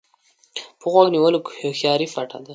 په 0.79 0.85
غوږ 0.91 1.07
نیولو 1.15 1.39
کې 1.45 1.51
هوښياري 1.59 2.07
پټه 2.13 2.39
ده. 2.45 2.49